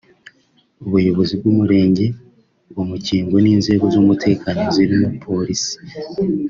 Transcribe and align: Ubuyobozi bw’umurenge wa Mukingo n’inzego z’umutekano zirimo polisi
Ubuyobozi 0.85 1.33
bw’umurenge 1.39 2.05
wa 2.75 2.83
Mukingo 2.91 3.35
n’inzego 3.43 3.85
z’umutekano 3.93 4.59
zirimo 4.75 5.07
polisi 5.23 5.75